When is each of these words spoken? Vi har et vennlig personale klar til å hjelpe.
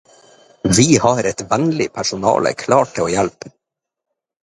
Vi 0.77 0.85
har 1.03 1.29
et 1.33 1.45
vennlig 1.53 1.89
personale 2.01 2.57
klar 2.65 2.93
til 2.97 3.07
å 3.09 3.11
hjelpe. 3.19 3.57